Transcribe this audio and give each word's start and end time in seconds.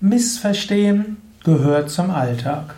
Missverstehen 0.00 1.16
gehört 1.44 1.90
zum 1.90 2.10
Alltag. 2.10 2.74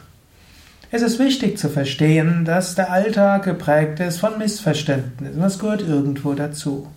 Es 0.90 1.02
ist 1.02 1.18
wichtig 1.18 1.58
zu 1.58 1.68
verstehen, 1.68 2.44
dass 2.44 2.74
der 2.74 2.92
Alltag 2.92 3.44
geprägt 3.44 4.00
ist 4.00 4.18
von 4.18 4.38
Missverständnissen. 4.38 5.40
Das 5.40 5.58
gehört 5.58 5.82
irgendwo 5.82 6.34
dazu. 6.34 6.88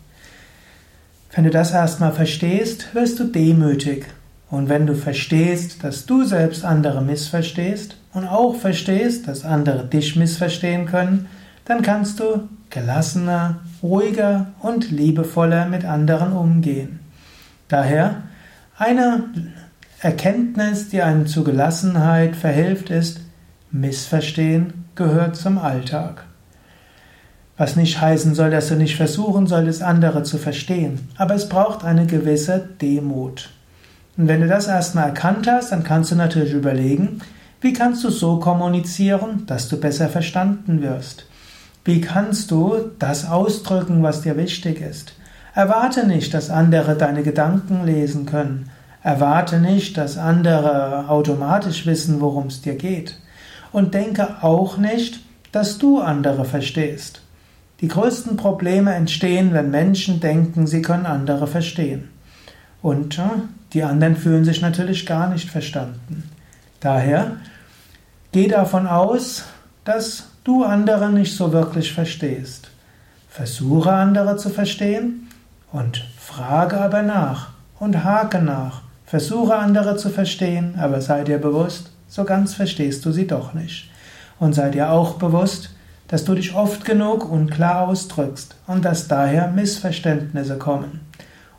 Wenn 1.34 1.44
du 1.46 1.50
das 1.50 1.72
erstmal 1.72 2.12
verstehst, 2.12 2.94
wirst 2.94 3.20
du 3.20 3.26
demütig. 3.26 4.06
Und 4.50 4.68
wenn 4.68 4.88
du 4.88 4.96
verstehst, 4.96 5.84
dass 5.84 6.06
du 6.06 6.24
selbst 6.24 6.66
andere 6.66 7.02
missverstehst 7.02 7.96
und 8.14 8.28
auch 8.28 8.56
verstehst, 8.56 9.28
dass 9.28 9.46
andere 9.46 9.86
dich 9.86 10.16
missverstehen 10.16 10.86
können, 10.86 11.28
dann 11.66 11.82
kannst 11.82 12.20
du 12.20 12.50
gelassener, 12.70 13.60
ruhiger 13.82 14.48
und 14.60 14.92
liebevoller 14.92 15.68
mit 15.68 15.86
anderen 15.86 16.34
umgehen. 16.34 17.00
Daher 17.68 18.24
eine 18.78 19.26
Erkenntnis, 20.02 20.88
die 20.88 21.02
einem 21.02 21.28
zu 21.28 21.44
Gelassenheit 21.44 22.38
verhilft, 22.38 22.90
ist, 22.90 23.20
Missverstehen 23.70 24.86
gehört 24.96 25.36
zum 25.36 25.58
Alltag. 25.58 26.24
Was 27.58 27.76
nicht 27.76 28.00
heißen 28.00 28.34
soll, 28.34 28.50
dass 28.50 28.70
du 28.70 28.76
nicht 28.76 28.96
versuchen 28.96 29.46
solltest, 29.46 29.84
andere 29.84 30.24
zu 30.24 30.38
verstehen. 30.38 31.10
Aber 31.18 31.36
es 31.36 31.50
braucht 31.50 31.84
eine 31.84 32.06
gewisse 32.06 32.70
Demut. 32.82 33.50
Und 34.16 34.30
wenn 34.30 34.40
du 34.40 34.48
das 34.48 34.68
erstmal 34.68 35.08
erkannt 35.10 35.48
hast, 35.48 35.74
dann 35.74 35.84
kannst 35.84 36.12
du 36.12 36.16
natürlich 36.16 36.54
überlegen, 36.54 37.20
wie 37.60 37.74
kannst 37.74 38.02
du 38.06 38.10
so 38.10 38.40
kommunizieren, 38.40 39.44
dass 39.48 39.68
du 39.68 39.78
besser 39.78 40.08
verstanden 40.08 40.82
wirst. 40.82 41.26
Wie 41.84 42.00
kannst 42.00 42.52
du 42.52 42.92
das 43.00 43.30
ausdrücken, 43.30 44.02
was 44.02 44.22
dir 44.22 44.38
wichtig 44.38 44.80
ist? 44.80 45.14
Erwarte 45.54 46.08
nicht, 46.08 46.34
dass 46.34 46.50
andere 46.50 46.96
deine 46.96 47.24
Gedanken 47.24 47.86
lesen 47.86 48.26
können. 48.26 48.70
Erwarte 49.02 49.60
nicht, 49.60 49.98
dass 49.98 50.18
andere 50.18 51.08
automatisch 51.08 51.86
wissen, 51.86 52.20
worum 52.20 52.48
es 52.48 52.62
dir 52.62 52.76
geht. 52.76 53.18
Und 53.72 53.94
denke 53.94 54.44
auch 54.44 54.78
nicht, 54.78 55.22
dass 55.52 55.78
du 55.78 56.00
andere 56.00 56.46
verstehst. 56.46 57.22
Die 57.82 57.88
größten 57.88 58.36
Probleme 58.36 58.94
entstehen, 58.94 59.54
wenn 59.54 59.72
Menschen 59.72 60.20
denken, 60.20 60.68
sie 60.68 60.82
können 60.82 61.06
andere 61.06 61.48
verstehen. 61.48 62.10
Und 62.82 63.18
äh, 63.18 63.24
die 63.74 63.84
anderen 63.84 64.16
fühlen 64.16 64.44
sich 64.44 64.62
natürlich 64.62 65.06
gar 65.06 65.30
nicht 65.30 65.50
verstanden. 65.50 66.30
Daher 66.80 67.38
geh 68.32 68.48
davon 68.48 68.88
aus, 68.88 69.46
dass 69.86 70.28
du 70.44 70.64
andere 70.64 71.10
nicht 71.10 71.36
so 71.36 71.54
wirklich 71.54 71.94
verstehst. 71.94 72.70
Versuche 73.30 73.92
andere 73.92 74.38
zu 74.38 74.50
verstehen 74.50 75.30
und 75.72 76.06
frage 76.18 76.80
aber 76.80 77.02
nach 77.02 77.52
und 77.80 78.04
hake 78.04 78.42
nach. 78.42 78.89
Versuche 79.10 79.56
andere 79.56 79.98
zu 79.98 80.12
verstehen, 80.12 80.76
aber 80.78 81.02
sei 81.02 81.24
dir 81.24 81.40
bewusst, 81.40 81.90
so 82.08 82.26
ganz 82.26 82.54
verstehst 82.54 83.04
du 83.06 83.12
sie 83.12 83.26
doch 83.26 83.56
nicht. 83.56 83.90
Und 84.38 84.54
sei 84.54 84.70
dir 84.70 84.92
auch 84.92 85.16
bewusst, 85.16 85.72
dass 86.08 86.26
du 86.26 86.36
dich 86.36 86.54
oft 86.54 86.86
genug 86.86 87.28
unklar 87.28 87.88
ausdrückst 87.88 88.56
und 88.68 88.86
dass 88.86 89.08
daher 89.08 89.48
Missverständnisse 89.48 90.60
kommen. 90.60 91.00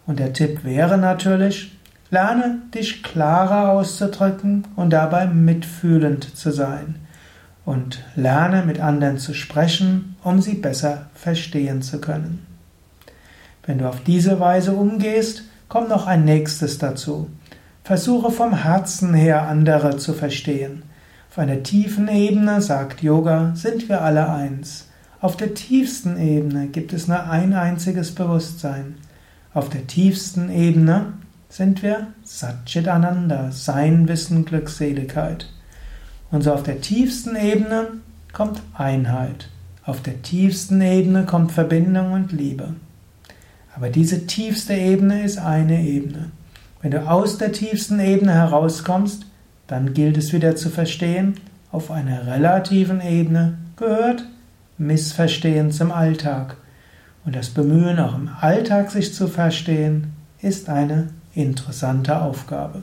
Und 0.07 0.20
der 0.20 0.33
Tipp 0.33 0.62
wäre 0.62 0.97
natürlich, 0.97 1.77
lerne 2.12 2.61
dich 2.73 3.03
klarer 3.03 3.73
auszudrücken 3.73 4.69
und 4.77 4.91
dabei 4.91 5.27
mitfühlend 5.27 6.37
zu 6.37 6.53
sein 6.53 7.01
und 7.64 7.98
lerne 8.14 8.62
mit 8.62 8.79
anderen 8.79 9.19
zu 9.19 9.35
sprechen, 9.35 10.14
um 10.23 10.41
sie 10.41 10.55
besser 10.55 11.07
verstehen 11.14 11.83
zu 11.83 12.01
können. 12.01 12.47
Wenn 13.67 13.79
du 13.79 13.89
auf 13.89 14.05
diese 14.05 14.39
Weise 14.39 14.70
umgehst, 14.70 15.42
kommt 15.71 15.89
noch 15.89 16.07
ein 16.07 16.27
nächstes 16.27 16.77
dazu. 16.77 17.31
Versuche 17.85 18.31
vom 18.31 18.53
Herzen 18.53 19.15
her 19.15 19.49
andere 19.49 19.97
zu 19.97 20.13
verstehen. 20.13 20.83
Auf 21.31 21.39
einer 21.39 21.63
tiefen 21.63 22.09
Ebene, 22.09 22.61
sagt 22.61 23.03
Yoga, 23.03 23.53
sind 23.55 23.89
wir 23.89 24.03
alle 24.03 24.29
eins. 24.29 24.89
Auf 25.21 25.36
der 25.36 25.55
tiefsten 25.55 26.19
Ebene 26.19 26.67
gibt 26.67 26.92
es 26.92 27.09
nur 27.09 27.23
ein 27.23 27.55
einziges 27.55 28.14
Bewusstsein. 28.14 28.97
Auf 29.55 29.69
der 29.69 29.86
tiefsten 29.86 30.51
Ebene 30.51 31.13
sind 31.48 31.83
wir 31.83 32.09
Satchitananda, 32.25 33.53
Sein, 33.53 34.09
Wissen, 34.09 34.45
Glückseligkeit. 34.45 35.47
Und 36.33 36.42
so 36.42 36.53
auf 36.53 36.64
der 36.64 36.80
tiefsten 36.80 37.36
Ebene 37.36 37.89
kommt 38.33 38.61
Einheit. 38.75 39.48
Auf 39.85 40.03
der 40.03 40.20
tiefsten 40.23 40.80
Ebene 40.80 41.27
kommt 41.27 41.53
Verbindung 41.53 42.13
und 42.13 42.33
Liebe. 42.33 42.75
Aber 43.80 43.89
diese 43.89 44.27
tiefste 44.27 44.74
Ebene 44.74 45.23
ist 45.23 45.39
eine 45.39 45.83
Ebene. 45.83 46.33
Wenn 46.83 46.91
du 46.91 47.08
aus 47.08 47.39
der 47.39 47.51
tiefsten 47.51 47.98
Ebene 47.98 48.35
herauskommst, 48.35 49.24
dann 49.68 49.95
gilt 49.95 50.18
es 50.18 50.35
wieder 50.35 50.55
zu 50.55 50.68
verstehen, 50.68 51.36
auf 51.73 51.91
einer 51.91 52.27
relativen 52.27 53.01
Ebene 53.01 53.57
gehört 53.77 54.27
Missverstehen 54.77 55.73
zum 55.73 55.92
Alltag. 55.92 56.58
Und 57.24 57.35
das 57.35 57.48
Bemühen, 57.48 57.98
auch 57.98 58.14
im 58.14 58.29
Alltag 58.39 58.91
sich 58.91 59.14
zu 59.14 59.29
verstehen, 59.29 60.08
ist 60.42 60.68
eine 60.68 61.08
interessante 61.35 62.20
Aufgabe. 62.20 62.83